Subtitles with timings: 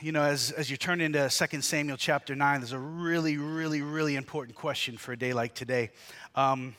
[0.00, 3.82] You know, as, as you turn into 2 Samuel chapter 9, there's a really, really,
[3.82, 5.90] really important question for a day like today.
[6.34, 6.74] Um,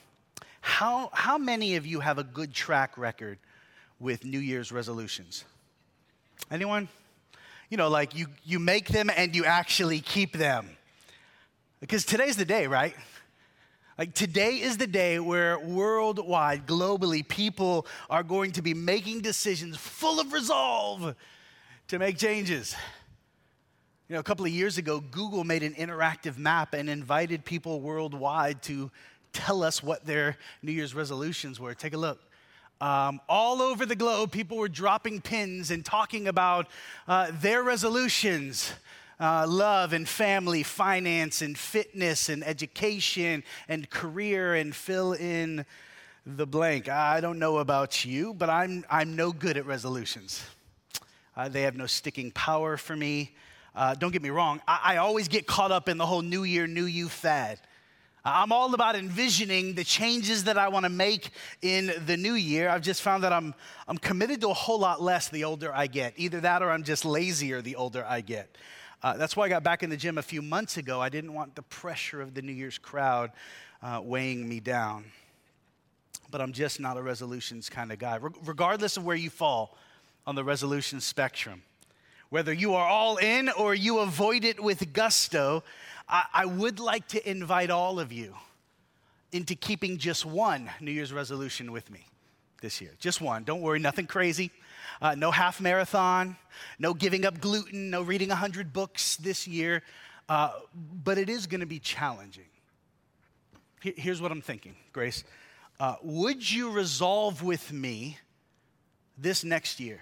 [0.62, 3.40] how, how many of you have a good track record
[4.00, 5.46] with New Year's resolutions?
[6.52, 6.88] Anyone?
[7.70, 10.70] You know, like you, you make them and you actually keep them.
[11.80, 12.96] Because today's the day, right?
[13.98, 19.76] Like today is the day where worldwide, globally, people are going to be making decisions
[19.76, 21.16] full of resolve
[21.88, 22.76] to make changes.
[24.10, 27.80] You know, a couple of years ago, Google made an interactive map and invited people
[27.80, 28.92] worldwide to
[29.32, 31.74] tell us what their New Year's resolutions were.
[31.74, 32.20] Take a look.
[32.80, 36.68] Um, all over the globe, people were dropping pins and talking about
[37.08, 38.72] uh, their resolutions.
[39.20, 45.66] Uh, love and family, finance and fitness and education and career and fill in
[46.24, 46.88] the blank.
[46.88, 50.44] I don't know about you, but I'm, I'm no good at resolutions.
[51.38, 53.36] Uh, they have no sticking power for me.
[53.76, 56.44] Uh, don't get me wrong, I, I, always get caught up in the whole New
[56.44, 57.60] Year, New You fad.
[58.26, 61.30] I'm all about envisioning the changes that I want to make
[61.62, 62.70] in the new year.
[62.70, 63.54] I've just found that I'm,
[63.88, 66.16] I'm committed to a whole lot less the older I get.
[66.18, 68.58] Either that or I'm just lazier the older I get.
[69.04, 71.00] Uh, that's why I got back in the gym a few months ago.
[71.00, 73.32] I didn't want the pressure of the New Year's crowd
[73.84, 75.06] uh, weighing me down.
[76.32, 78.16] But I'm just not a resolutions kind of guy.
[78.16, 79.78] Re- regardless of where you fall,
[80.28, 81.64] on the resolution spectrum.
[82.30, 85.64] Whether you are all in or you avoid it with gusto,
[86.10, 88.36] I, I would like to invite all of you
[89.32, 92.06] into keeping just one New Year's resolution with me
[92.62, 92.92] this year.
[93.00, 93.46] Just one.
[93.46, 94.52] Don't worry, nothing crazy.
[95.02, 96.36] Uh, no half marathon,
[96.78, 99.82] no giving up gluten, no reading 100 books this year.
[100.28, 100.52] Uh,
[101.04, 102.44] but it is going to be challenging.
[103.80, 105.24] Here's what I'm thinking, Grace.
[105.80, 108.18] Uh, would you resolve with me
[109.18, 110.02] this next year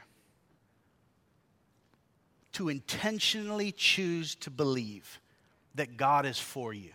[2.55, 5.19] to intentionally choose to believe
[5.75, 6.91] that God is for you.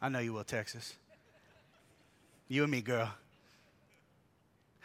[0.00, 0.94] I know you will, Texas.
[2.48, 3.10] You and me, girl.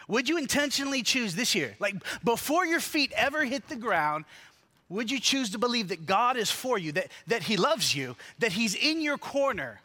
[0.08, 4.26] Would you intentionally choose this year, like before your feet ever hit the ground,
[4.90, 8.16] would you choose to believe that God is for you, that, that He loves you,
[8.40, 9.82] that He's in your corner,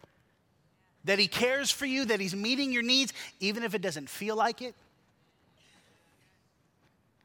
[1.05, 4.37] that He cares for you, that He's meeting your needs, even if it doesn't feel
[4.37, 4.75] like it?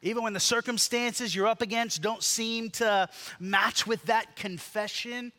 [0.06, 5.32] Even when the circumstances you're up against don't seem to match with that confession.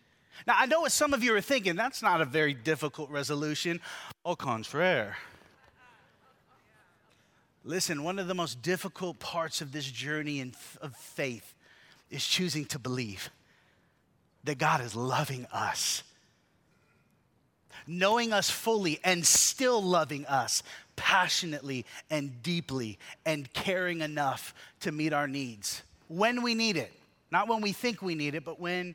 [0.45, 1.77] Now, I know what some of you are thinking.
[1.77, 3.81] That's not a very difficult resolution.
[4.25, 5.19] Au contraire.
[7.63, 10.41] Listen, one of the most difficult parts of this journey
[10.81, 11.55] of faith
[12.11, 13.31] is choosing to believe
[14.43, 16.03] that God is loving us,
[17.87, 20.63] knowing us fully, and still loving us
[20.97, 26.93] passionately and deeply and caring enough to meet our needs when we need it.
[27.31, 28.95] Not when we think we need it, but when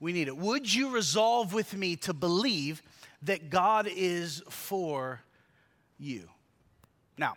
[0.00, 0.36] we need it.
[0.36, 2.82] Would you resolve with me to believe
[3.22, 5.20] that God is for
[5.98, 6.28] you?
[7.18, 7.34] Now,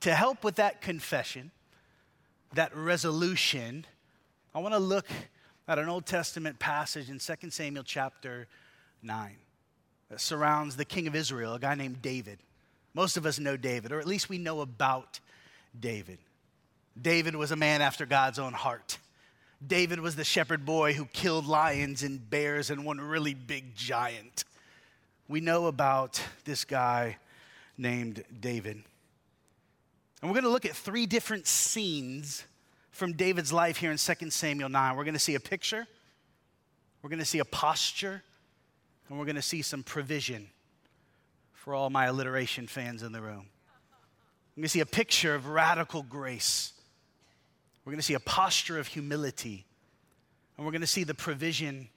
[0.00, 1.50] to help with that confession,
[2.54, 3.84] that resolution,
[4.54, 5.06] I want to look
[5.66, 8.46] at an Old Testament passage in 2 Samuel chapter
[9.02, 9.36] 9
[10.10, 12.38] that surrounds the king of Israel, a guy named David.
[12.94, 15.20] Most of us know David, or at least we know about
[15.78, 16.18] David.
[17.00, 18.98] David was a man after God's own heart.
[19.64, 24.44] David was the shepherd boy who killed lions and bears and one really big giant.
[25.28, 27.18] We know about this guy
[27.76, 28.82] named David.
[30.20, 32.44] And we're going to look at three different scenes
[32.90, 34.96] from David's life here in 2 Samuel 9.
[34.96, 35.86] We're going to see a picture,
[37.02, 38.22] we're going to see a posture,
[39.08, 40.48] and we're going to see some provision
[41.52, 43.46] for all my alliteration fans in the room.
[44.54, 46.72] We're going to see a picture of radical grace.
[47.84, 49.64] We're going to see a posture of humility.
[50.56, 51.88] And we're going to see the provision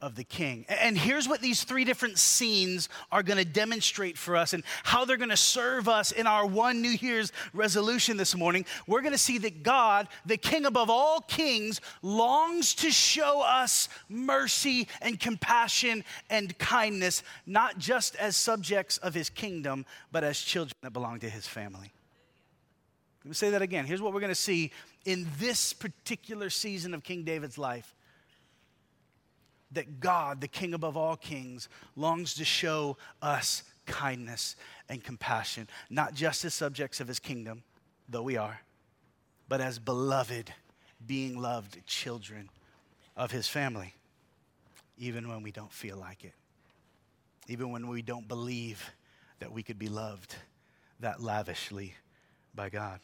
[0.00, 0.64] of the king.
[0.68, 5.04] And here's what these three different scenes are going to demonstrate for us and how
[5.04, 8.64] they're going to serve us in our one New Year's resolution this morning.
[8.86, 13.88] We're going to see that God, the king above all kings, longs to show us
[14.08, 20.74] mercy and compassion and kindness, not just as subjects of his kingdom, but as children
[20.82, 21.92] that belong to his family.
[23.24, 23.84] Let me say that again.
[23.84, 24.70] Here's what we're going to see
[25.04, 27.94] in this particular season of King David's life
[29.72, 34.56] that God, the King above all kings, longs to show us kindness
[34.88, 37.62] and compassion, not just as subjects of his kingdom,
[38.08, 38.60] though we are,
[39.48, 40.52] but as beloved,
[41.06, 42.48] being loved children
[43.16, 43.94] of his family,
[44.98, 46.34] even when we don't feel like it,
[47.48, 48.90] even when we don't believe
[49.40, 50.34] that we could be loved
[51.00, 51.94] that lavishly
[52.54, 53.00] by God.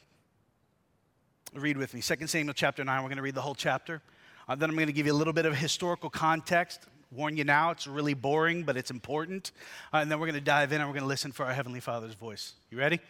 [1.54, 3.02] Read with me 2 Samuel chapter 9.
[3.02, 4.02] We're going to read the whole chapter.
[4.48, 6.80] Uh, then I'm going to give you a little bit of historical context.
[7.10, 9.52] Warn you now, it's really boring, but it's important.
[9.92, 11.52] Uh, and then we're going to dive in and we're going to listen for our
[11.52, 12.54] Heavenly Father's voice.
[12.70, 13.00] You ready?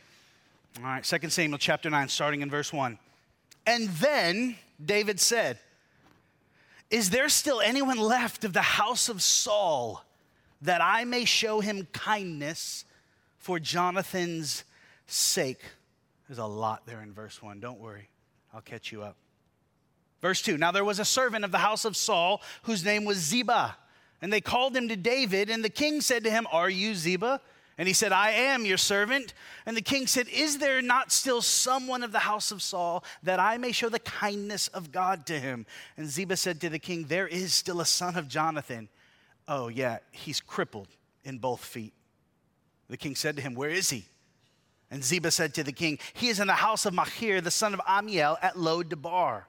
[0.78, 2.98] All right, 2 Samuel chapter 9, starting in verse 1.
[3.66, 5.58] And then David said,
[6.90, 10.04] Is there still anyone left of the house of Saul
[10.62, 12.84] that I may show him kindness
[13.38, 14.64] for Jonathan's
[15.06, 15.60] sake?
[16.28, 17.60] There's a lot there in verse 1.
[17.60, 18.08] Don't worry,
[18.52, 19.16] I'll catch you up.
[20.25, 23.19] Verse 2 Now there was a servant of the house of Saul whose name was
[23.19, 23.76] Ziba.
[24.23, 27.43] And they called him to David, and the king said to him, Are you Ziba?
[27.76, 29.35] And he said, I am your servant.
[29.67, 33.38] And the king said, Is there not still someone of the house of Saul that
[33.38, 35.67] I may show the kindness of God to him?
[35.99, 38.88] And Ziba said to the king, There is still a son of Jonathan.
[39.47, 40.88] Oh, yeah, he's crippled
[41.25, 41.93] in both feet.
[42.88, 44.06] The king said to him, Where is he?
[44.91, 47.75] And Ziba said to the king, He is in the house of Machir, the son
[47.75, 49.49] of Amiel, at Lo Debar.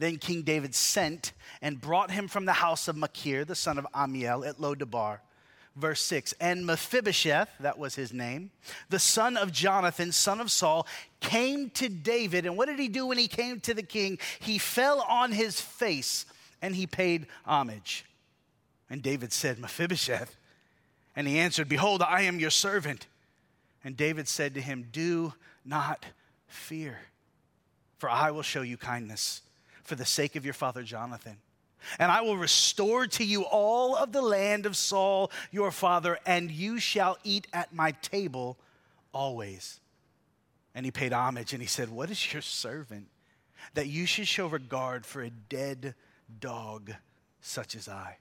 [0.00, 3.86] Then King David sent and brought him from the house of Machir, the son of
[3.94, 5.20] Amiel, at Lo Debar.
[5.76, 8.50] Verse 6 And Mephibosheth, that was his name,
[8.88, 10.86] the son of Jonathan, son of Saul,
[11.20, 12.46] came to David.
[12.46, 14.18] And what did he do when he came to the king?
[14.38, 16.24] He fell on his face
[16.62, 18.06] and he paid homage.
[18.88, 20.34] And David said, Mephibosheth.
[21.14, 23.06] And he answered, Behold, I am your servant.
[23.84, 26.06] And David said to him, Do not
[26.48, 27.00] fear,
[27.98, 29.42] for I will show you kindness
[29.84, 31.36] for the sake of your father Jonathan.
[31.98, 36.50] And I will restore to you all of the land of Saul your father, and
[36.50, 38.58] you shall eat at my table
[39.12, 39.80] always.
[40.74, 43.08] And he paid homage and he said, What is your servant
[43.74, 45.94] that you should show regard for a dead
[46.38, 46.92] dog
[47.40, 48.18] such as I?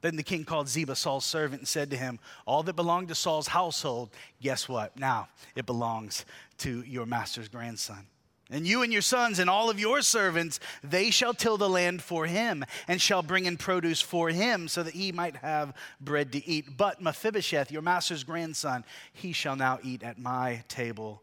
[0.00, 3.14] Then the king called Ziba, Saul's servant, and said to him, All that belonged to
[3.14, 4.10] Saul's household,
[4.40, 4.98] guess what?
[4.98, 6.24] Now it belongs
[6.58, 8.06] to your master's grandson.
[8.50, 12.02] And you and your sons and all of your servants, they shall till the land
[12.02, 16.32] for him and shall bring in produce for him so that he might have bread
[16.32, 16.76] to eat.
[16.76, 21.22] But Mephibosheth, your master's grandson, he shall now eat at my table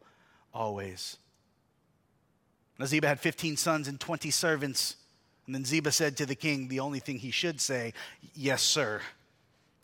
[0.53, 1.17] always.
[2.79, 4.95] Now Ziba had 15 sons and 20 servants.
[5.45, 7.93] And then Ziba said to the king the only thing he should say,
[8.35, 9.01] Yes, sir.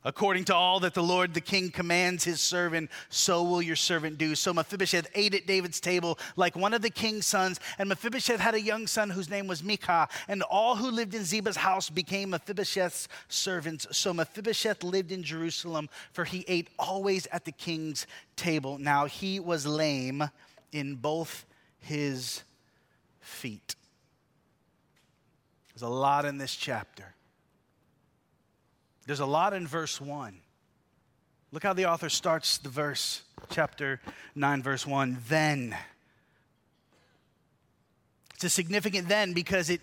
[0.06, 4.18] According to all that the Lord the king commands his servant, so will your servant
[4.18, 4.36] do.
[4.36, 7.60] So Mephibosheth ate at David's table like one of the king's sons.
[7.78, 10.10] And Mephibosheth had a young son whose name was Micah.
[10.28, 13.88] And all who lived in Ziba's house became Mephibosheth's servants.
[13.92, 18.06] So Mephibosheth lived in Jerusalem, for he ate always at the king's
[18.36, 18.78] table.
[18.78, 20.30] Now he was lame
[20.74, 21.46] in both
[21.80, 22.44] his
[23.22, 23.76] feet.
[25.74, 27.16] There's a lot in this chapter.
[29.06, 30.40] There's a lot in verse 1.
[31.52, 34.02] Look how the author starts the verse, chapter
[34.36, 35.20] 9, verse 1.
[35.28, 35.78] Then.
[38.36, 39.82] It's a significant then because it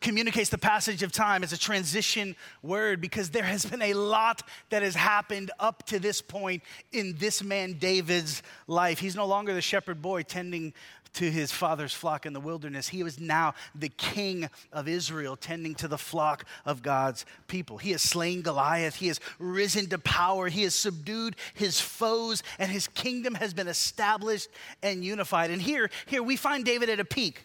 [0.00, 4.42] communicates the passage of time as a transition word because there has been a lot
[4.70, 8.98] that has happened up to this point in this man David's life.
[8.98, 10.72] He's no longer the shepherd boy tending
[11.14, 12.88] to his father's flock in the wilderness.
[12.88, 17.78] He was now the king of Israel, tending to the flock of God's people.
[17.78, 18.96] He has slain Goliath.
[18.96, 20.48] He has risen to power.
[20.48, 24.48] He has subdued his foes, and his kingdom has been established
[24.82, 25.50] and unified.
[25.50, 27.44] And here, here we find David at a peak.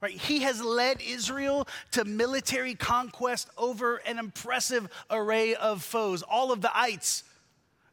[0.00, 0.12] Right?
[0.12, 6.22] He has led Israel to military conquest over an impressive array of foes.
[6.22, 7.24] All of the ites,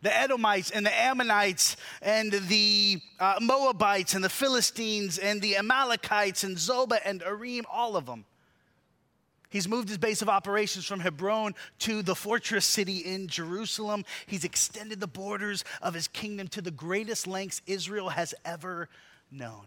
[0.05, 6.43] the Edomites and the Ammonites and the uh, Moabites and the Philistines and the Amalekites
[6.43, 8.23] and Zobah and Aram, all of them.
[9.49, 14.05] He's moved his base of operations from Hebron to the fortress city in Jerusalem.
[14.27, 18.89] He's extended the borders of his kingdom to the greatest lengths Israel has ever
[19.31, 19.65] known.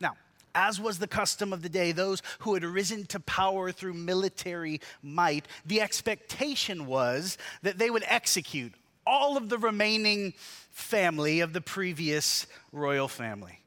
[0.00, 0.16] Now,
[0.56, 4.80] as was the custom of the day, those who had risen to power through military
[5.04, 8.72] might, the expectation was that they would execute
[9.12, 10.32] all of the remaining
[10.70, 13.60] family of the previous royal family.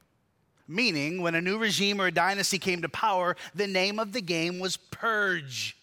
[0.68, 4.22] Meaning, when a new regime or a dynasty came to power, the name of the
[4.22, 5.78] game was Purge.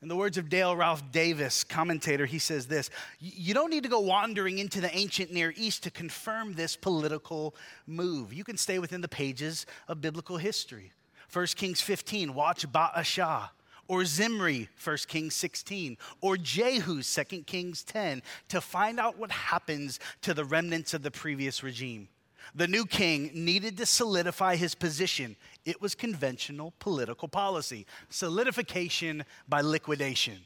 [0.00, 2.88] In the words of Dale Ralph Davis, commentator, he says this
[3.18, 7.56] You don't need to go wandering into the ancient Near East to confirm this political
[7.88, 8.32] move.
[8.32, 10.92] You can stay within the pages of biblical history.
[11.32, 13.48] 1 Kings 15, watch Baasha
[13.88, 20.00] or Zimri, 1 Kings 16, or Jehu, 2 Kings 10, to find out what happens
[20.22, 22.08] to the remnants of the previous regime.
[22.54, 25.36] The new king needed to solidify his position.
[25.64, 30.38] It was conventional political policy solidification by liquidation.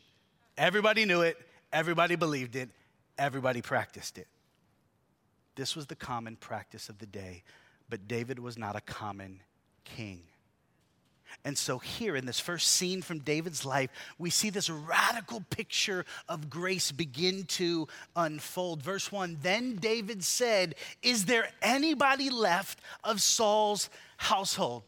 [0.56, 1.36] Everybody knew it,
[1.72, 2.70] everybody believed it,
[3.18, 4.28] everybody practiced it.
[5.56, 7.42] This was the common practice of the day,
[7.88, 9.42] but David was not a common
[9.84, 10.22] king.
[11.44, 16.04] And so, here in this first scene from David's life, we see this radical picture
[16.28, 18.82] of grace begin to unfold.
[18.82, 24.82] Verse 1 Then David said, Is there anybody left of Saul's household?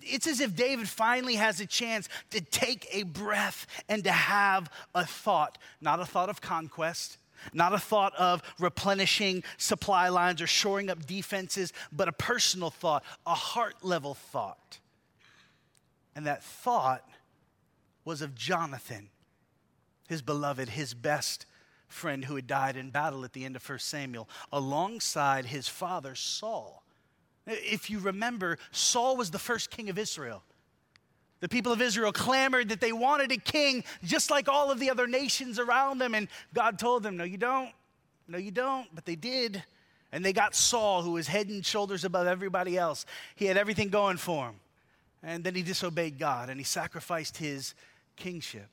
[0.00, 4.70] It's as if David finally has a chance to take a breath and to have
[4.94, 7.18] a thought, not a thought of conquest,
[7.52, 13.04] not a thought of replenishing supply lines or shoring up defenses, but a personal thought,
[13.26, 14.78] a heart level thought.
[16.18, 17.08] And that thought
[18.04, 19.10] was of Jonathan,
[20.08, 21.46] his beloved, his best
[21.86, 26.16] friend who had died in battle at the end of 1 Samuel, alongside his father
[26.16, 26.82] Saul.
[27.46, 30.42] If you remember, Saul was the first king of Israel.
[31.38, 34.90] The people of Israel clamored that they wanted a king just like all of the
[34.90, 36.16] other nations around them.
[36.16, 37.70] And God told them, No, you don't.
[38.26, 38.92] No, you don't.
[38.92, 39.62] But they did.
[40.10, 43.06] And they got Saul, who was head and shoulders above everybody else.
[43.36, 44.56] He had everything going for him.
[45.22, 47.74] And then he disobeyed God and he sacrificed his
[48.16, 48.68] kingship.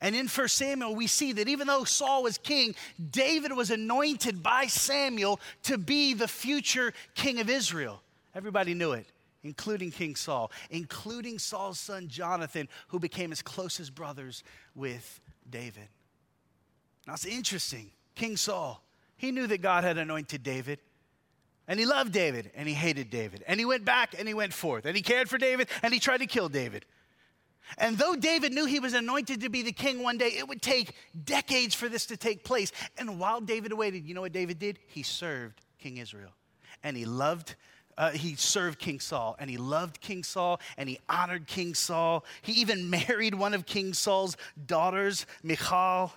[0.00, 2.74] And in 1 Samuel, we see that even though Saul was king,
[3.10, 8.02] David was anointed by Samuel to be the future king of Israel.
[8.34, 9.06] Everybody knew it,
[9.44, 14.42] including King Saul, including Saul's son Jonathan, who became his closest brothers
[14.74, 15.88] with David.
[17.06, 17.92] Now it's interesting.
[18.16, 18.82] King Saul,
[19.16, 20.80] he knew that God had anointed David.
[21.68, 23.44] And he loved David and he hated David.
[23.46, 24.84] And he went back and he went forth.
[24.84, 26.84] And he cared for David and he tried to kill David.
[27.78, 30.60] And though David knew he was anointed to be the king one day, it would
[30.60, 32.72] take decades for this to take place.
[32.98, 34.78] And while David waited, you know what David did?
[34.88, 36.32] He served King Israel.
[36.82, 37.54] And he loved,
[37.96, 39.36] uh, he served King Saul.
[39.38, 42.24] And he loved King Saul and he honored King Saul.
[42.42, 46.12] He even married one of King Saul's daughters, Michal.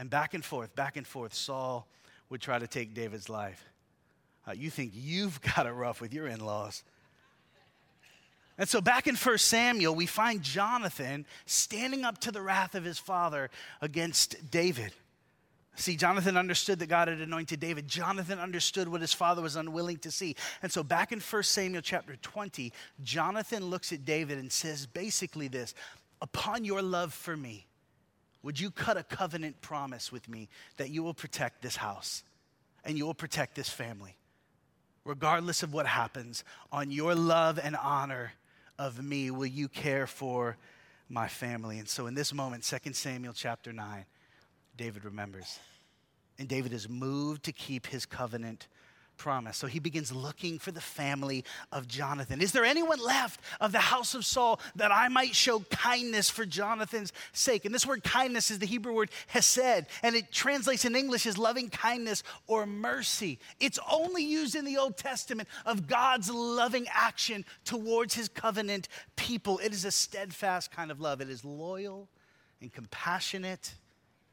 [0.00, 1.86] And back and forth, back and forth, Saul
[2.30, 3.62] would try to take David's life.
[4.48, 6.82] Uh, you think you've got it rough with your in laws.
[8.56, 12.82] And so back in 1 Samuel, we find Jonathan standing up to the wrath of
[12.82, 13.50] his father
[13.82, 14.92] against David.
[15.76, 17.86] See, Jonathan understood that God had anointed David.
[17.86, 20.34] Jonathan understood what his father was unwilling to see.
[20.62, 25.48] And so back in 1 Samuel chapter 20, Jonathan looks at David and says basically
[25.48, 25.74] this
[26.22, 27.66] Upon your love for me,
[28.42, 32.22] would you cut a covenant promise with me that you will protect this house
[32.84, 34.16] and you will protect this family?
[35.04, 38.32] Regardless of what happens, on your love and honor
[38.78, 40.56] of me, will you care for
[41.08, 41.78] my family?
[41.78, 44.04] And so in this moment, 2 Samuel chapter 9,
[44.76, 45.58] David remembers.
[46.38, 48.68] And David is moved to keep his covenant
[49.20, 49.58] promise.
[49.58, 52.40] So he begins looking for the family of Jonathan.
[52.40, 56.46] Is there anyone left of the house of Saul that I might show kindness for
[56.46, 57.66] Jonathan's sake?
[57.66, 61.36] And this word kindness is the Hebrew word hesed, and it translates in English as
[61.36, 63.38] loving kindness or mercy.
[63.60, 69.58] It's only used in the Old Testament of God's loving action towards his covenant people.
[69.58, 72.08] It is a steadfast kind of love, it is loyal
[72.62, 73.74] and compassionate.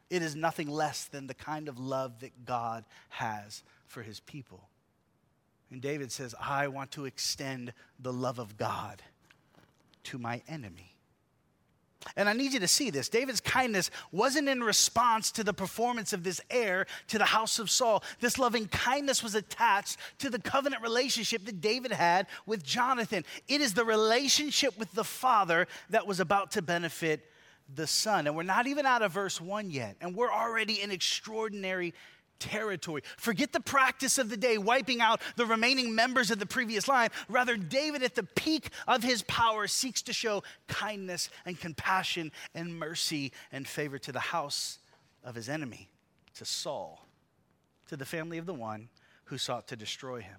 [0.10, 4.70] It is nothing less than the kind of love that God has for his people.
[5.72, 9.02] And David says, I want to extend the love of God
[10.06, 10.94] to my enemy.
[12.16, 13.10] And I need you to see this.
[13.10, 17.70] David's kindness wasn't in response to the performance of this heir to the house of
[17.70, 18.04] Saul.
[18.22, 23.26] This loving kindness was attached to the covenant relationship that David had with Jonathan.
[23.48, 27.30] It is the relationship with the father that was about to benefit
[27.76, 28.28] the son.
[28.28, 29.98] And we're not even out of verse one yet.
[30.00, 31.94] And we're already in extraordinary
[32.40, 33.02] territory.
[33.18, 37.10] Forget the practice of the day, wiping out the remaining members of the previous line.
[37.30, 42.78] Rather, David, at the peak of his power, seeks to show kindness and compassion and
[42.78, 44.80] mercy and favor to the house
[45.24, 45.90] of his enemy,
[46.36, 47.06] to Saul,
[47.88, 48.90] to the family of the one
[49.26, 50.38] who sought to destroy him.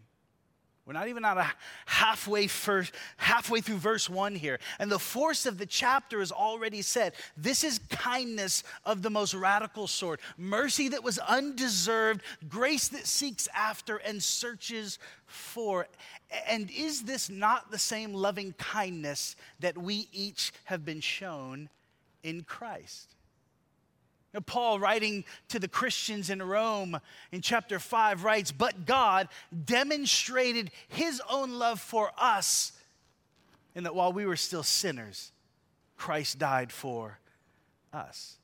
[0.89, 1.45] We're not even out of
[1.85, 4.59] halfway, first, halfway through verse one here.
[4.79, 7.13] And the force of the chapter is already said.
[7.37, 13.49] This is kindness of the most radical sort, mercy that was undeserved, grace that seeks
[13.55, 15.89] after and searches for.
[16.49, 21.69] And is this not the same loving kindness that we each have been shown
[22.23, 23.15] in Christ?
[24.47, 27.01] Paul, writing to the Christians in Rome
[27.33, 29.29] in chapter 5, writes, But God
[29.65, 32.73] demonstrated his own love for us
[33.75, 35.33] in that while we were still sinners,
[35.97, 37.19] Christ died for
[37.93, 38.37] us.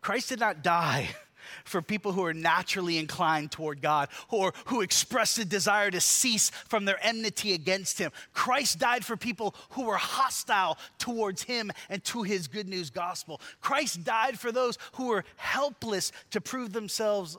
[0.00, 1.08] Christ did not die
[1.64, 6.50] for people who are naturally inclined toward God or who express a desire to cease
[6.50, 8.12] from their enmity against Him.
[8.32, 13.40] Christ died for people who were hostile towards Him and to His good news gospel.
[13.60, 17.36] Christ died for those who were helpless to prove themselves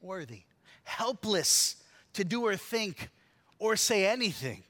[0.00, 0.42] worthy,
[0.84, 1.76] helpless
[2.14, 3.10] to do or think
[3.58, 4.62] or say anything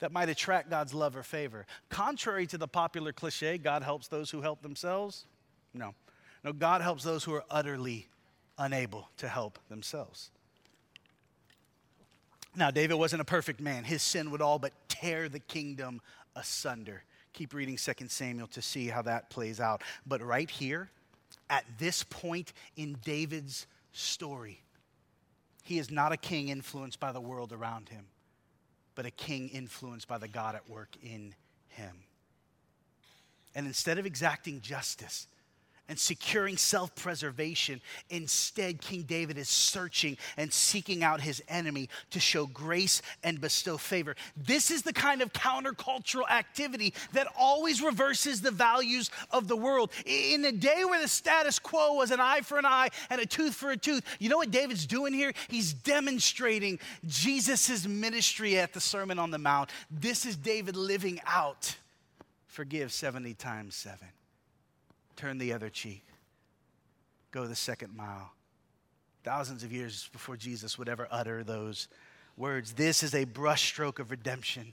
[0.00, 1.66] that might attract God's love or favor.
[1.88, 5.26] Contrary to the popular cliche, God helps those who help themselves.
[5.72, 5.94] No.
[6.42, 8.08] No, God helps those who are utterly
[8.58, 10.30] unable to help themselves.
[12.56, 13.84] Now, David wasn't a perfect man.
[13.84, 16.00] His sin would all but tear the kingdom
[16.34, 17.04] asunder.
[17.32, 19.82] Keep reading 2 Samuel to see how that plays out.
[20.06, 20.90] But right here,
[21.48, 24.62] at this point in David's story,
[25.62, 28.06] he is not a king influenced by the world around him,
[28.94, 31.34] but a king influenced by the God at work in
[31.68, 31.96] him.
[33.54, 35.28] And instead of exacting justice,
[35.90, 37.80] and securing self preservation.
[38.08, 43.76] Instead, King David is searching and seeking out his enemy to show grace and bestow
[43.76, 44.14] favor.
[44.36, 49.90] This is the kind of countercultural activity that always reverses the values of the world.
[50.06, 53.26] In a day where the status quo was an eye for an eye and a
[53.26, 55.32] tooth for a tooth, you know what David's doing here?
[55.48, 56.78] He's demonstrating
[57.08, 59.70] Jesus' ministry at the Sermon on the Mount.
[59.90, 61.74] This is David living out
[62.46, 64.06] forgive 70 times 7
[65.20, 66.02] turn the other cheek,
[67.30, 68.32] go the second mile.
[69.22, 71.88] Thousands of years before Jesus would ever utter those
[72.38, 72.72] words.
[72.72, 74.72] This is a brushstroke of redemption,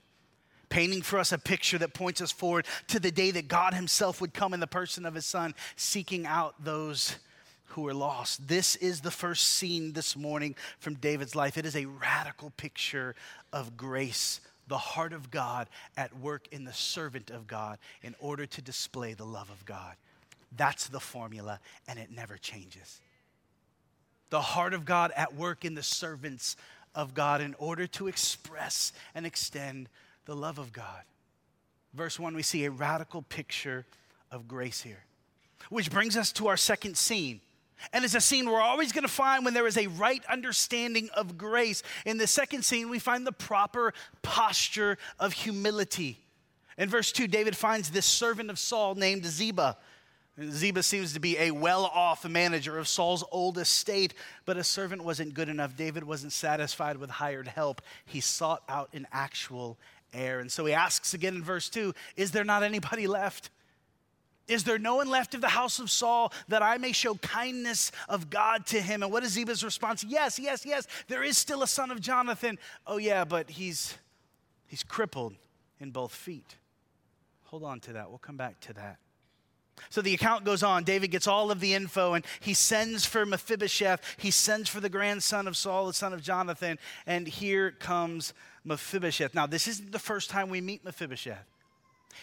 [0.69, 4.21] painting for us a picture that points us forward to the day that God Himself
[4.21, 7.17] would come in the person of His Son, seeking out those
[7.65, 8.47] who are lost.
[8.47, 11.57] This is the first scene this morning from David's life.
[11.57, 13.15] It is a radical picture
[13.51, 14.39] of grace,
[14.69, 19.13] the heart of God at work in the servant of God in order to display
[19.13, 19.97] the love of God.
[20.55, 23.01] That's the formula, and it never changes.
[24.29, 26.55] The heart of God at work in the servants
[26.95, 29.89] of God in order to express and extend
[30.25, 31.03] the love of God.
[31.93, 33.85] Verse 1, we see a radical picture
[34.31, 35.03] of grace here,
[35.69, 37.41] which brings us to our second scene.
[37.93, 41.09] And it's a scene we're always going to find when there is a right understanding
[41.15, 41.83] of grace.
[42.05, 46.19] In the second scene, we find the proper posture of humility.
[46.77, 49.77] In verse 2, David finds this servant of Saul named Ziba.
[50.43, 54.13] Ziba seems to be a well off manager of Saul's old estate,
[54.45, 55.75] but a servant wasn't good enough.
[55.75, 57.81] David wasn't satisfied with hired help.
[58.05, 59.77] He sought out an actual
[60.13, 60.39] heir.
[60.39, 63.49] And so he asks again in verse 2 Is there not anybody left?
[64.47, 67.91] Is there no one left of the house of Saul that I may show kindness
[68.07, 69.03] of God to him?
[69.03, 70.05] And what is Ziba's response?
[70.05, 70.87] Yes, yes, yes.
[71.07, 72.57] There is still a son of Jonathan.
[72.85, 73.97] Oh, yeah, but he's,
[74.65, 75.33] he's crippled
[75.81, 76.55] in both feet.
[77.45, 78.09] Hold on to that.
[78.09, 78.99] We'll come back to that.
[79.89, 80.83] So the account goes on.
[80.83, 84.01] David gets all of the info and he sends for Mephibosheth.
[84.17, 86.77] He sends for the grandson of Saul, the son of Jonathan.
[87.05, 89.33] And here comes Mephibosheth.
[89.33, 91.45] Now, this isn't the first time we meet Mephibosheth.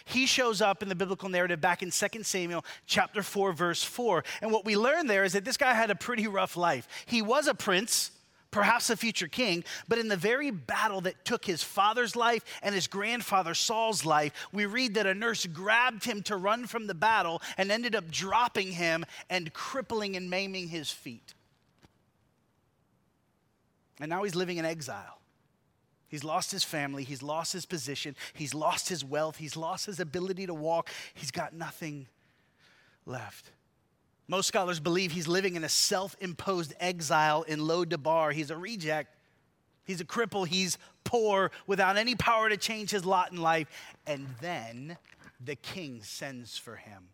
[0.03, 4.23] He shows up in the biblical narrative back in 2 Samuel chapter 4 verse 4.
[4.41, 6.87] And what we learn there is that this guy had a pretty rough life.
[7.05, 8.11] He was a prince,
[8.55, 12.73] perhaps a future king, but in the very battle that took his father's life and
[12.73, 16.93] his grandfather Saul's life, we read that a nurse grabbed him to run from the
[16.93, 21.33] battle and ended up dropping him and crippling and maiming his feet.
[23.99, 25.19] And now he's living in exile.
[26.07, 29.99] He's lost his family, he's lost his position, he's lost his wealth, he's lost his
[29.99, 32.07] ability to walk, he's got nothing
[33.05, 33.51] left.
[34.27, 38.31] Most scholars believe he's living in a self imposed exile in Lo-debar.
[38.31, 39.15] He's a reject.
[39.85, 40.47] He's a cripple.
[40.47, 43.67] He's poor without any power to change his lot in life.
[44.07, 44.97] And then
[45.43, 47.09] the king sends for him.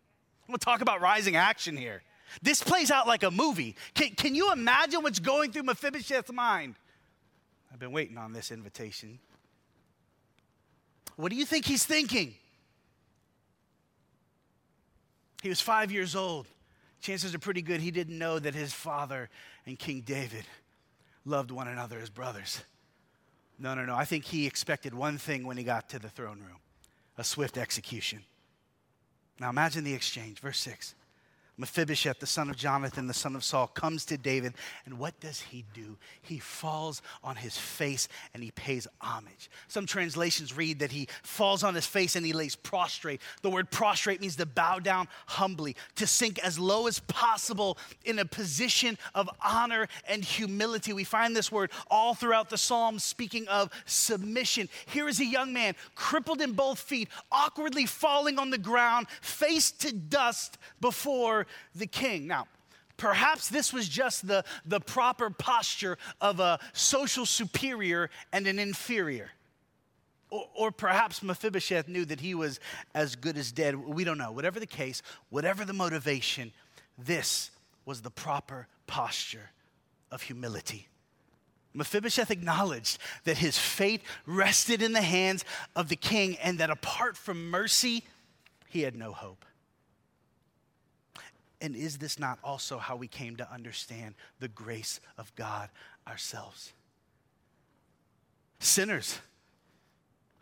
[0.48, 2.02] We'll talk about rising action here.
[2.40, 3.76] This plays out like a movie.
[3.94, 6.76] Can, can you imagine what's going through Mephibosheth's mind?
[7.70, 9.18] I've been waiting on this invitation.
[11.16, 12.34] What do you think he's thinking?
[15.42, 16.46] He was five years old
[17.02, 19.28] chances are pretty good he didn't know that his father
[19.66, 20.44] and King David
[21.24, 22.62] loved one another as brothers.
[23.58, 23.94] No, no, no.
[23.94, 26.58] I think he expected one thing when he got to the throne room
[27.18, 28.24] a swift execution.
[29.38, 30.38] Now imagine the exchange.
[30.38, 30.94] Verse 6.
[31.58, 34.54] Mephibosheth, the son of Jonathan, the son of Saul, comes to David,
[34.86, 35.98] and what does he do?
[36.22, 39.50] He falls on his face and he pays homage.
[39.68, 43.20] Some translations read that he falls on his face and he lays prostrate.
[43.42, 48.18] The word prostrate means to bow down humbly, to sink as low as possible in
[48.18, 50.94] a position of honor and humility.
[50.94, 54.70] We find this word all throughout the Psalms speaking of submission.
[54.86, 59.70] Here is a young man, crippled in both feet, awkwardly falling on the ground, face
[59.72, 61.41] to dust before
[61.74, 62.26] the king.
[62.26, 62.46] Now,
[62.96, 69.30] Perhaps this was just the, the proper posture of a social superior and an inferior.
[70.30, 72.60] Or, or, perhaps Mephibosheth knew that he was
[72.94, 73.74] as good as dead.
[73.74, 74.30] We don't know.
[74.30, 76.52] Whatever the case, whatever the motivation,
[76.96, 77.50] this
[77.84, 79.50] was the proper posture
[80.12, 80.86] of humility.
[81.74, 87.16] Mephibosheth acknowledged that his fate rested in the hands of the king and that apart
[87.16, 88.04] from mercy,
[88.68, 89.44] he had no hope.
[91.62, 95.70] And is this not also how we came to understand the grace of God
[96.08, 96.72] ourselves?
[98.58, 99.20] Sinners,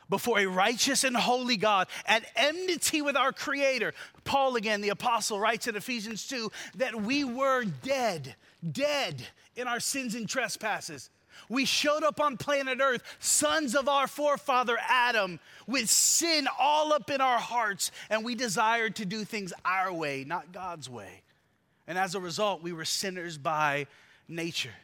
[0.09, 3.93] before a righteous and holy God, at enmity with our Creator.
[4.25, 8.35] Paul, again, the apostle, writes in Ephesians 2 that we were dead,
[8.73, 11.11] dead in our sins and trespasses
[11.49, 17.11] we showed up on planet Earth, sons of our forefather Adam, with sin all up
[17.11, 21.23] in our hearts, and we desired to do things our way, not God's way.
[21.87, 23.87] And as a result, we were sinners by
[24.29, 24.75] nature.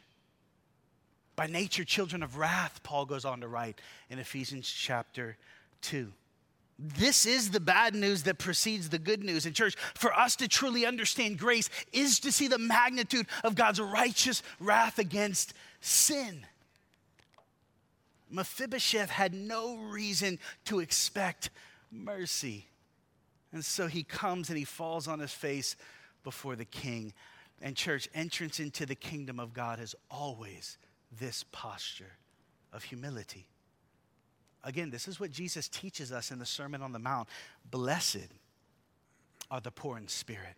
[1.35, 5.37] By nature, children of wrath, Paul goes on to write in Ephesians chapter
[5.81, 6.11] 2.
[6.79, 9.45] This is the bad news that precedes the good news.
[9.45, 13.81] In church, for us to truly understand grace is to see the magnitude of God's
[13.81, 16.45] righteous wrath against sin.
[18.29, 21.49] Mephibosheth had no reason to expect
[21.91, 22.67] mercy.
[23.53, 25.75] And so he comes and he falls on his face
[26.23, 27.13] before the king.
[27.61, 30.77] And, church, entrance into the kingdom of God is always
[31.19, 32.17] this posture
[32.73, 33.47] of humility.
[34.63, 37.29] Again, this is what Jesus teaches us in the Sermon on the Mount.
[37.71, 38.27] Blessed
[39.49, 40.55] are the poor in spirit,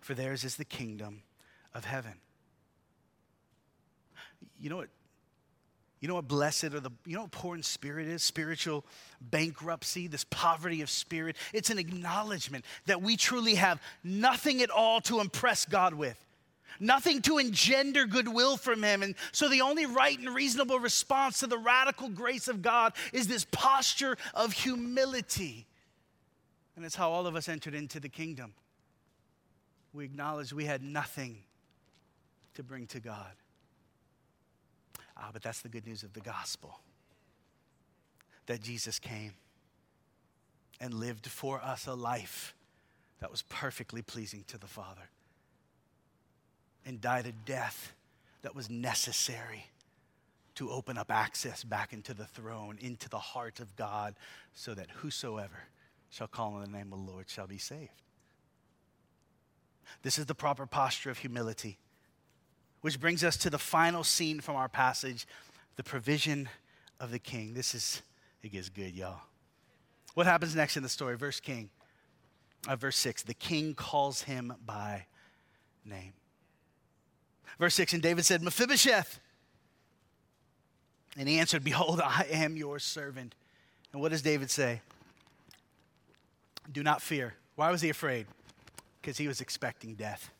[0.00, 1.22] for theirs is the kingdom
[1.74, 2.14] of heaven.
[4.58, 4.88] You know what
[6.02, 8.24] you know what blessed or the, you know what poor in spirit is?
[8.24, 8.84] Spiritual
[9.20, 11.36] bankruptcy, this poverty of spirit.
[11.52, 16.18] It's an acknowledgement that we truly have nothing at all to impress God with,
[16.80, 19.04] nothing to engender goodwill from Him.
[19.04, 23.28] And so the only right and reasonable response to the radical grace of God is
[23.28, 25.68] this posture of humility.
[26.74, 28.54] And it's how all of us entered into the kingdom.
[29.92, 31.44] We acknowledged we had nothing
[32.54, 33.30] to bring to God.
[35.22, 36.80] Ah, but that's the good news of the gospel
[38.46, 39.34] that Jesus came
[40.80, 42.54] and lived for us a life
[43.20, 45.08] that was perfectly pleasing to the Father
[46.84, 47.94] and died a death
[48.42, 49.66] that was necessary
[50.56, 54.16] to open up access back into the throne, into the heart of God,
[54.54, 55.68] so that whosoever
[56.10, 58.02] shall call on the name of the Lord shall be saved.
[60.02, 61.78] This is the proper posture of humility.
[62.82, 65.26] Which brings us to the final scene from our passage
[65.76, 66.48] the provision
[67.00, 67.54] of the king.
[67.54, 68.02] This is,
[68.42, 69.20] it gets good, y'all.
[70.14, 71.16] What happens next in the story?
[71.16, 71.70] Verse King,
[72.68, 75.06] uh, verse 6 the king calls him by
[75.84, 76.12] name.
[77.58, 79.20] Verse 6 And David said, Mephibosheth.
[81.16, 83.34] And he answered, Behold, I am your servant.
[83.92, 84.80] And what does David say?
[86.70, 87.34] Do not fear.
[87.56, 88.26] Why was he afraid?
[89.00, 90.30] Because he was expecting death.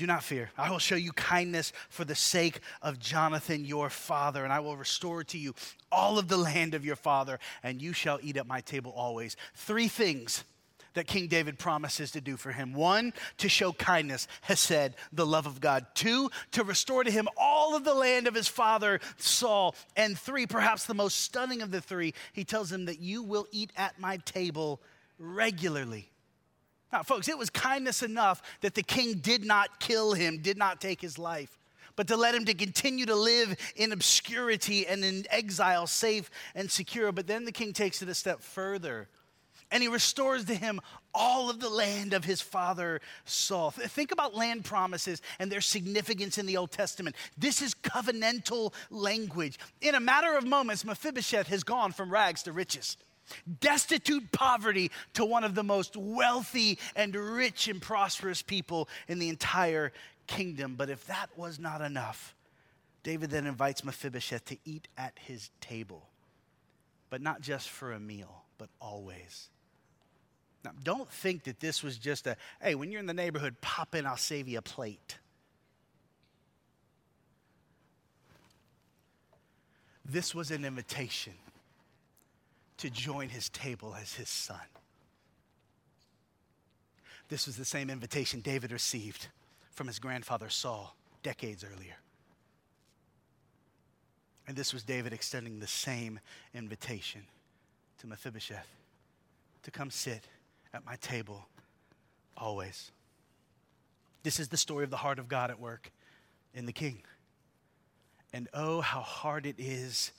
[0.00, 0.50] Do not fear.
[0.56, 4.78] I will show you kindness for the sake of Jonathan your father, and I will
[4.78, 5.54] restore to you
[5.92, 9.36] all of the land of your father, and you shall eat at my table always.
[9.54, 10.44] Three things
[10.94, 12.72] that King David promises to do for him.
[12.72, 15.84] One, to show kindness, hesed, the love of God.
[15.94, 19.74] Two, to restore to him all of the land of his father Saul.
[19.96, 23.46] And three, perhaps the most stunning of the three, he tells him that you will
[23.52, 24.80] eat at my table
[25.18, 26.10] regularly.
[26.92, 30.80] Now, folks, it was kindness enough that the king did not kill him, did not
[30.80, 31.58] take his life,
[31.96, 36.70] but to let him to continue to live in obscurity and in exile, safe and
[36.70, 37.12] secure.
[37.12, 39.08] But then the king takes it a step further
[39.70, 40.80] and he restores to him
[41.14, 43.70] all of the land of his father Saul.
[43.70, 47.16] Think about land promises and their significance in the Old Testament.
[47.36, 49.58] This is covenantal language.
[49.80, 52.96] In a matter of moments, Mephibosheth has gone from rags to riches
[53.60, 59.28] destitute poverty to one of the most wealthy and rich and prosperous people in the
[59.28, 59.92] entire
[60.26, 60.74] kingdom.
[60.76, 62.34] But if that was not enough,
[63.02, 66.08] David then invites Mephibosheth to eat at his table,
[67.08, 69.48] but not just for a meal, but always.
[70.64, 73.94] Now, don't think that this was just a, hey, when you're in the neighborhood, pop
[73.94, 75.16] in, I'll save you a plate.
[80.04, 81.34] This was an invitation
[82.80, 84.56] to join his table as his son.
[87.28, 89.28] This was the same invitation David received
[89.70, 91.96] from his grandfather Saul decades earlier.
[94.48, 96.20] And this was David extending the same
[96.54, 97.22] invitation
[97.98, 98.68] to Mephibosheth
[99.62, 100.26] to come sit
[100.72, 101.46] at my table
[102.36, 102.90] always.
[104.22, 105.92] This is the story of the heart of God at work
[106.54, 107.02] in the king.
[108.32, 110.12] And oh, how hard it is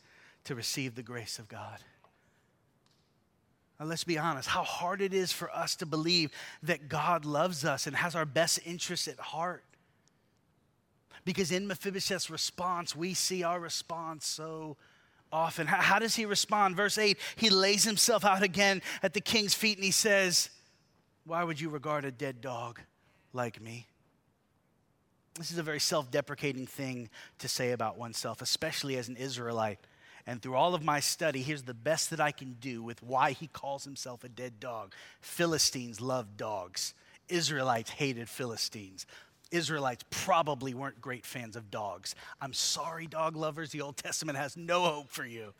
[0.44, 1.80] to receive the grace of God.
[3.82, 7.66] Now, let's be honest, how hard it is for us to believe that God loves
[7.66, 9.64] us and has our best interests at heart.
[11.26, 14.78] Because in Mephibosheth's response, we see our response so
[15.32, 15.66] often.
[15.66, 16.76] How, how, does he respond?
[16.76, 20.52] Verse 8 he lays himself out again at the king's feet and he says,
[21.26, 22.80] Why would you regard a dead dog
[23.34, 23.88] like me?
[25.40, 29.80] This is a very self deprecating thing to say about oneself, especially as an Israelite.
[30.28, 33.32] And through all of my study, here's the best that I can do with why
[33.32, 34.94] he calls himself a dead dog.
[35.20, 36.94] Philistines loved dogs,
[37.28, 39.06] Israelites hated Philistines.
[39.52, 42.16] Israelites probably weren't great fans of dogs.
[42.40, 45.54] I'm sorry, dog lovers, the Old Testament has no hope for you.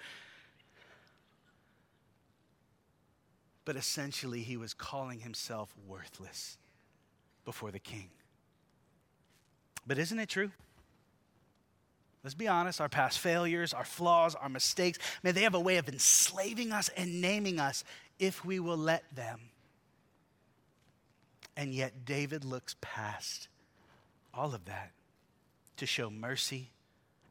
[3.66, 6.58] But essentially, he was calling himself worthless
[7.46, 8.10] before the king.
[9.86, 10.52] But isn't it true?
[12.24, 15.78] Let's be honest, our past failures, our flaws, our mistakes, man, they have a way
[15.78, 17.84] of enslaving us and naming us
[18.20, 19.40] if we will let them.
[21.58, 23.48] And yet, David looks past
[24.34, 24.92] all of that
[25.78, 26.70] to show mercy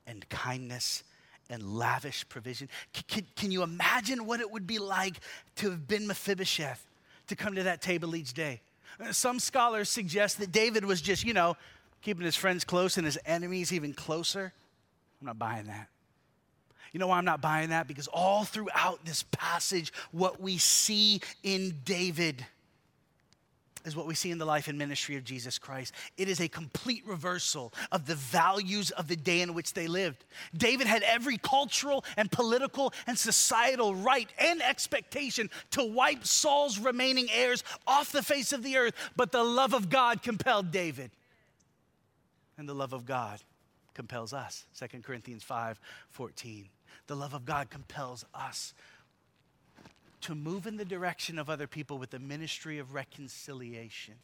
[0.07, 1.05] and kindness
[1.49, 2.69] and lavish provision.
[2.93, 5.21] Can, can, can, you imagine what it would be like
[5.57, 6.85] to have been Mephibosheth
[7.29, 8.61] to come to that table each day?
[9.01, 11.57] Uh, some scholars suggest that David was just, you know,
[12.03, 14.53] keeping his friends close and his enemies even closer.
[15.21, 15.89] I'm not buying that.
[16.93, 17.87] You know why I'm not buying that?
[17.87, 22.45] Because all throughout this passage, what we see in David
[23.85, 25.95] is what we see in the life and ministry of Jesus Christ.
[26.19, 30.25] It is a complete reversal of the values of the day in which they lived.
[30.55, 37.29] David had every cultural and political and societal right and expectation to wipe Saul's remaining
[37.33, 41.11] heirs off the face of the earth, but the love of God compelled David.
[42.59, 43.41] And the love of God
[43.95, 44.65] compels us.
[44.79, 46.69] 2 Corinthians 5 14.
[47.07, 48.75] The love of God compels us
[50.23, 54.15] to move in the direction of other people with the ministry of reconciliation.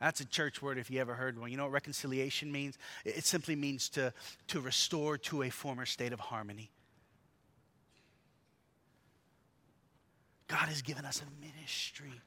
[0.00, 1.50] That's a church word if you ever heard one.
[1.50, 2.76] You know what reconciliation means?
[3.04, 4.12] It simply means to,
[4.48, 6.70] to restore to a former state of harmony.
[10.48, 12.20] God has given us a ministry.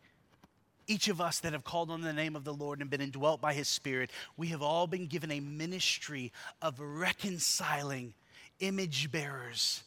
[0.87, 3.41] Each of us that have called on the name of the Lord and been indwelt
[3.41, 8.13] by his Spirit, we have all been given a ministry of reconciling
[8.59, 9.83] image bearers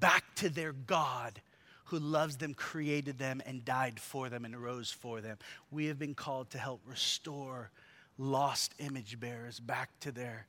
[0.00, 1.40] back to their God
[1.86, 5.38] who loves them, created them, and died for them and rose for them.
[5.70, 7.70] We have been called to help restore
[8.18, 10.46] lost image bearers back to their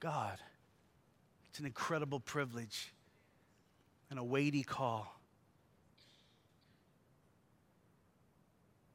[0.00, 0.38] God.
[1.48, 2.92] It's an incredible privilege
[4.08, 5.19] and a weighty call.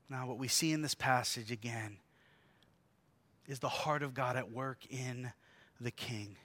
[0.10, 1.98] Now, what we see in this passage again
[3.48, 5.32] is the heart of God at work in
[5.82, 6.36] the king.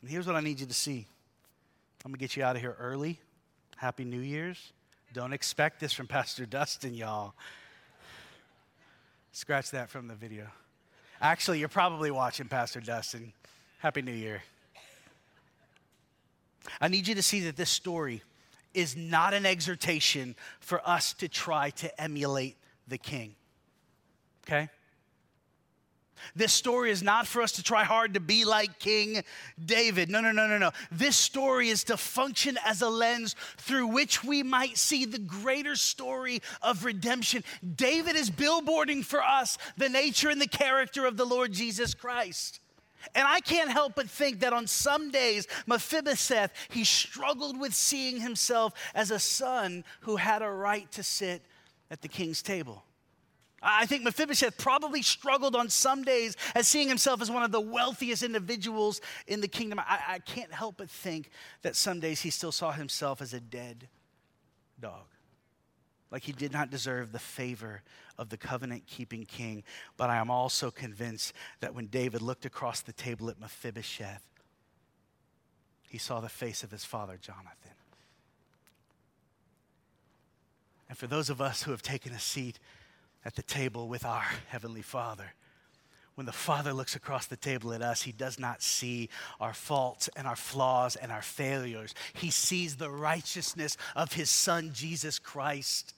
[0.00, 1.06] And here's what I need you to see.
[2.04, 3.20] I'm going to get you out of here early.
[3.76, 4.72] Happy New Year's.
[5.12, 7.34] Don't expect this from Pastor Dustin, y'all.
[9.32, 10.46] Scratch that from the video.
[11.20, 13.32] Actually, you're probably watching Pastor Dustin.
[13.78, 14.42] Happy New Year.
[16.80, 18.22] I need you to see that this story
[18.74, 22.56] is not an exhortation for us to try to emulate
[22.88, 23.34] the king.
[24.46, 24.68] Okay?
[26.34, 29.22] This story is not for us to try hard to be like King
[29.64, 30.10] David.
[30.10, 30.70] No, no, no, no, no.
[30.90, 35.76] This story is to function as a lens through which we might see the greater
[35.76, 37.44] story of redemption.
[37.76, 42.60] David is billboarding for us the nature and the character of the Lord Jesus Christ.
[43.14, 48.20] And I can't help but think that on some days, Mephibosheth, he struggled with seeing
[48.20, 51.42] himself as a son who had a right to sit
[51.90, 52.84] at the king's table.
[53.62, 57.60] I think Mephibosheth probably struggled on some days as seeing himself as one of the
[57.60, 59.78] wealthiest individuals in the kingdom.
[59.80, 63.40] I, I, can't help but think that some days he still saw himself as a
[63.40, 63.88] dead
[64.80, 65.04] dog.
[66.10, 67.82] Like he did not deserve the favor
[68.18, 69.62] of the covenant keeping king.
[69.96, 74.24] But I am also convinced that when David looked across the table at Mephibosheth,
[75.88, 77.72] he saw the face of his father, Jonathan.
[80.88, 82.58] And for those of us who have taken a seat
[83.24, 85.34] at the table with our Heavenly Father,
[86.16, 89.08] when the Father looks across the table at us, He does not see
[89.40, 91.94] our faults and our flaws and our failures.
[92.12, 95.94] He sees the righteousness of His Son, Jesus Christ.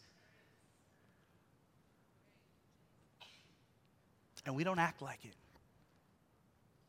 [4.44, 5.34] And we don't act like it.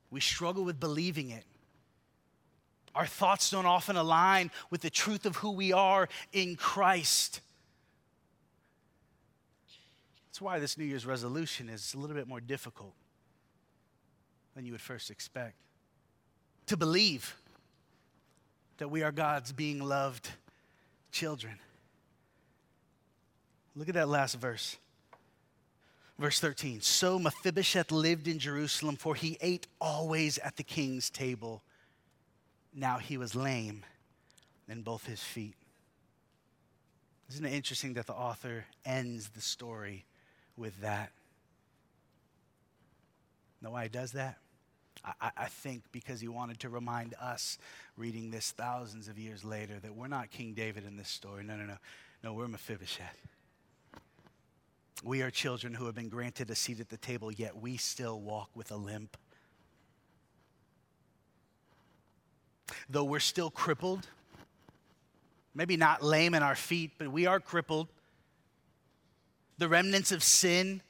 [0.10, 1.44] We struggle with believing it.
[2.96, 7.42] Our thoughts don't often align with the truth of who we are in Christ.
[10.28, 12.94] That's why this New Year's resolution is a little bit more difficult
[14.56, 15.56] than you would first expect.
[16.68, 17.36] To believe
[18.78, 20.30] that we are God's being loved
[21.12, 21.54] children.
[23.76, 24.78] Look at that last verse.
[26.19, 31.63] Verse 13 So Mephibosheth lived in Jerusalem, for he ate always at the king's table.
[32.73, 33.86] Now he was lame
[34.67, 35.56] in both his feet.
[37.30, 40.06] Isn't it interesting that the author ends the story
[40.58, 41.12] with that?
[43.62, 44.38] Know why he does that?
[45.06, 47.58] I, I, think because he wanted to remind us,
[47.97, 51.43] reading this thousands of years later, that we're not King David in this story.
[51.43, 51.78] No, no, no.
[52.23, 53.28] No, we're Mephibosheth.
[55.04, 58.22] We are children who have been granted a seat at the table, yet we still
[58.22, 59.18] walk with a limp.
[62.89, 64.08] Though we're still crippled,
[65.54, 67.89] maybe not lame in our feet, but we are crippled.
[69.58, 70.82] The remnants of sin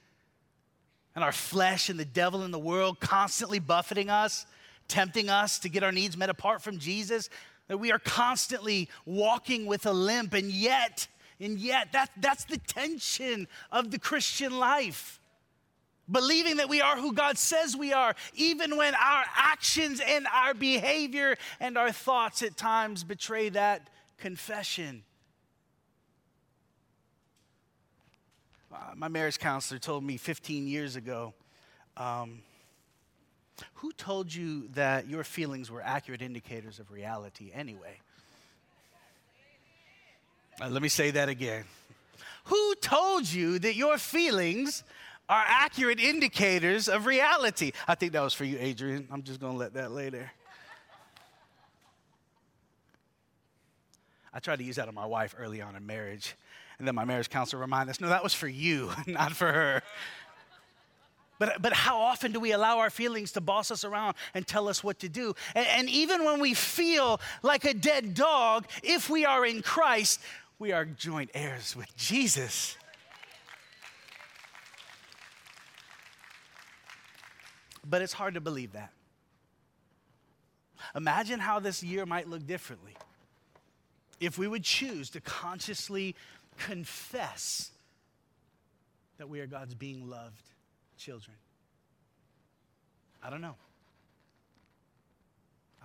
[1.16, 4.46] and our flesh and the devil and the world constantly buffeting us,
[4.88, 7.30] tempting us to get our needs met apart from Jesus,
[7.68, 11.08] that we are constantly walking with a limp, and yet,
[11.44, 15.20] and yet, that, that's the tension of the Christian life.
[16.10, 20.54] Believing that we are who God says we are, even when our actions and our
[20.54, 25.04] behavior and our thoughts at times betray that confession.
[28.96, 31.34] My marriage counselor told me 15 years ago
[31.98, 32.42] um,
[33.76, 38.00] who told you that your feelings were accurate indicators of reality anyway?
[40.62, 41.64] Uh, let me say that again.
[42.46, 44.84] Who told you that your feelings
[45.28, 47.72] are accurate indicators of reality?
[47.88, 49.08] I think that was for you, Adrian.
[49.12, 50.32] I'm just going to let that lay there.
[54.34, 56.36] I tried to use that on my wife early on in marriage.
[56.80, 59.82] And then my marriage counselor reminded us no, that was for you, not for her.
[61.40, 64.70] But, but how often do we allow our feelings to boss us around and tell
[64.70, 65.34] us what to do?
[65.56, 70.22] And, and even when we feel like a dead dog, if we are in Christ,
[70.64, 72.78] we are joint heirs with Jesus.
[77.86, 78.94] But it's hard to believe that.
[80.96, 82.96] Imagine how this year might look differently
[84.22, 86.16] if we would choose to consciously
[86.58, 87.72] confess
[89.18, 90.50] that we are God's being loved
[90.98, 91.36] children?
[93.22, 93.56] I don't know.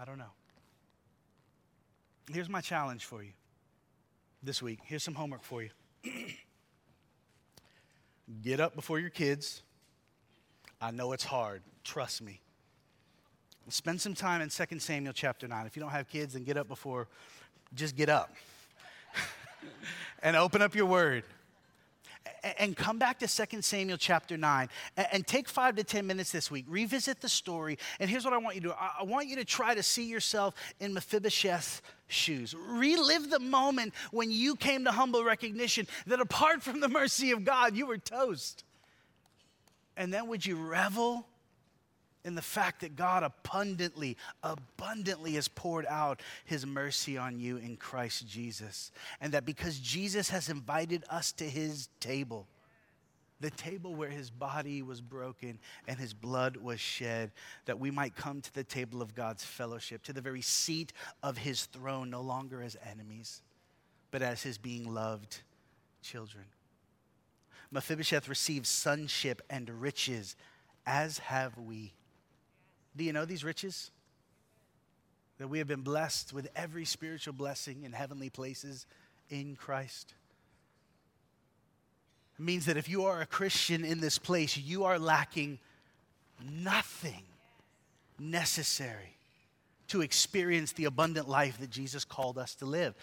[0.00, 0.34] I don't know.
[2.30, 3.32] Here's my challenge for you
[4.42, 4.80] this week.
[4.84, 5.70] Here's some homework for you.
[8.42, 9.62] Get up before your kids.
[10.80, 11.62] I know it's hard.
[11.82, 12.40] Trust me.
[13.70, 15.66] Spend some time in 2 Samuel chapter 9.
[15.66, 17.06] If you don't have kids, then get up before,
[17.74, 18.34] just get up
[20.22, 21.24] and open up your word
[22.58, 24.68] and come back to 2 Samuel chapter 9
[25.12, 26.64] and take five to 10 minutes this week.
[26.68, 27.78] Revisit the story.
[28.00, 30.04] And here's what I want you to do I want you to try to see
[30.04, 32.54] yourself in Mephibosheth's shoes.
[32.54, 37.44] Relive the moment when you came to humble recognition that apart from the mercy of
[37.44, 38.64] God, you were toast.
[39.96, 41.27] And then would you revel
[42.24, 47.76] in the fact that God abundantly, abundantly has poured out his mercy on you in
[47.76, 48.90] Christ Jesus.
[49.20, 52.46] And that because Jesus has invited us to his table,
[53.40, 57.30] the table where his body was broken and his blood was shed,
[57.66, 61.38] that we might come to the table of God's fellowship, to the very seat of
[61.38, 63.42] his throne, no longer as enemies,
[64.10, 65.42] but as his being loved
[66.02, 66.44] children.
[67.70, 70.34] Mephibosheth received sonship and riches,
[70.86, 71.92] as have we.
[72.98, 73.92] Do you know these riches?
[75.38, 78.86] That we have been blessed with every spiritual blessing in heavenly places
[79.30, 80.14] in Christ.
[82.38, 85.60] It means that if you are a Christian in this place, you are lacking
[86.44, 87.22] nothing
[88.18, 89.16] necessary
[89.88, 92.94] to experience the abundant life that Jesus called us to live.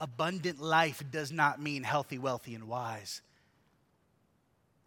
[0.00, 3.22] Abundant life does not mean healthy, wealthy, and wise.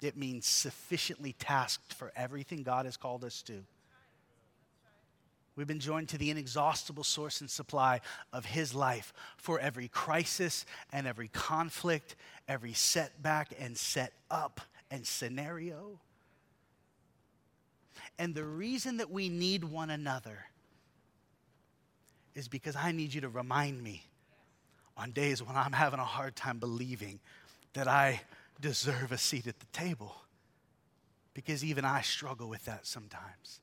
[0.02, 3.64] It means sufficiently tasked for everything God has called us to
[5.60, 8.00] We've been joined to the inexhaustible source and supply
[8.32, 12.16] of His life for every crisis and every conflict,
[12.48, 16.00] every setback and set up and scenario.
[18.18, 20.46] And the reason that we need one another
[22.36, 24.06] is because I need you to remind me
[24.96, 27.20] on days when I'm having a hard time believing
[27.74, 28.22] that I
[28.62, 30.16] deserve a seat at the table.
[31.34, 33.60] Because even I struggle with that sometimes.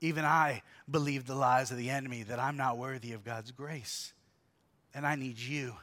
[0.00, 4.12] Even I believe the lies of the enemy that I'm not worthy of God's grace.
[4.94, 5.74] And I need you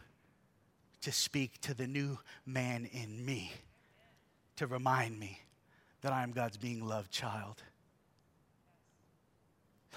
[1.01, 3.51] to speak to the new man in me
[4.55, 5.39] to remind me
[6.01, 7.61] that I am God's being loved child.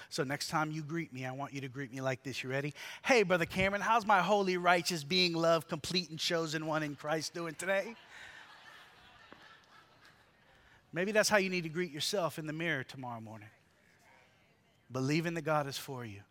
[0.09, 2.43] So next time you greet me, I want you to greet me like this.
[2.43, 2.73] You ready?
[3.03, 7.33] Hey, Brother Cameron, how's my holy, righteous, being loved, complete, and chosen one in Christ
[7.33, 7.95] doing today?
[10.91, 13.49] Maybe that's how you need to greet yourself in the mirror tomorrow morning
[14.91, 16.21] believing that God is for you.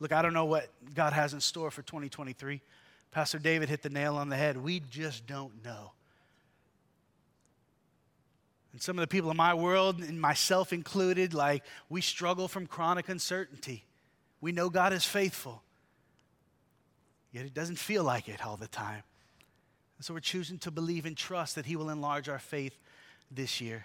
[0.00, 2.60] Look, I don't know what God has in store for 2023.
[3.10, 4.56] Pastor David hit the nail on the head.
[4.56, 5.92] We just don't know.
[8.72, 12.66] And some of the people in my world, and myself included, like we struggle from
[12.66, 13.84] chronic uncertainty.
[14.40, 15.62] We know God is faithful,
[17.30, 19.04] yet it doesn't feel like it all the time.
[19.96, 22.76] And so we're choosing to believe and trust that He will enlarge our faith
[23.30, 23.84] this year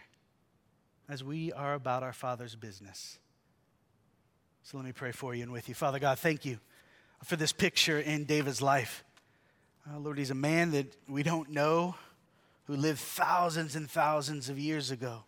[1.07, 3.19] as we are about our Father's business.
[4.63, 5.75] So let me pray for you and with you.
[5.75, 6.59] Father God, thank you
[7.23, 9.03] for this picture in David's life.
[9.89, 11.95] Uh, Lord, he's a man that we don't know
[12.65, 15.23] who lived thousands and thousands of years ago.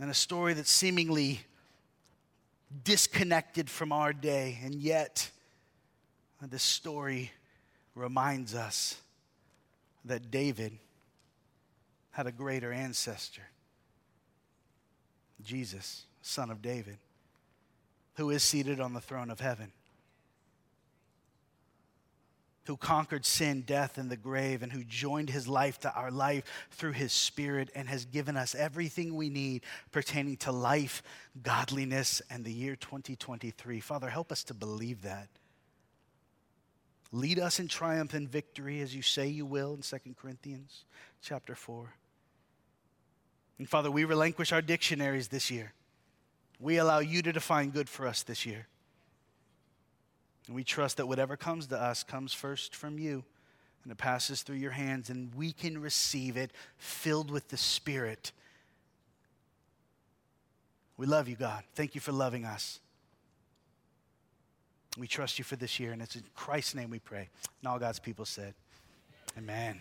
[0.00, 1.40] And a story that's seemingly
[2.84, 4.58] disconnected from our day.
[4.62, 5.30] And yet,
[6.42, 7.30] uh, this story
[7.94, 8.96] reminds us
[10.04, 10.78] that David
[12.10, 13.42] had a greater ancestor
[15.44, 16.98] Jesus, son of David
[18.18, 19.70] who is seated on the throne of heaven,
[22.66, 26.42] who conquered sin, death, and the grave, and who joined his life to our life
[26.72, 29.62] through his spirit and has given us everything we need
[29.92, 31.00] pertaining to life,
[31.44, 33.78] godliness, and the year 2023.
[33.78, 35.28] Father, help us to believe that.
[37.12, 40.84] Lead us in triumph and victory as you say you will in 2 Corinthians
[41.22, 41.94] chapter 4.
[43.58, 45.72] And Father, we relinquish our dictionaries this year
[46.60, 48.66] we allow you to define good for us this year.
[50.46, 53.24] And we trust that whatever comes to us comes first from you
[53.84, 58.32] and it passes through your hands, and we can receive it filled with the Spirit.
[60.98, 61.62] We love you, God.
[61.74, 62.80] Thank you for loving us.
[64.98, 67.28] We trust you for this year, and it's in Christ's name we pray.
[67.62, 68.52] And all God's people said,
[69.38, 69.80] Amen.